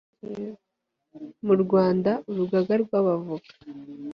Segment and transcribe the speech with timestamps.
[1.45, 3.51] mu rwanda urugaga rw abavoka